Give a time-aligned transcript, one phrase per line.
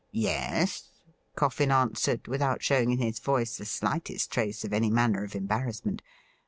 [0.29, 0.89] 'Yes,'
[1.35, 6.01] Coffin answered, without showing in his voice the slightest trace of any manner of embarrassment.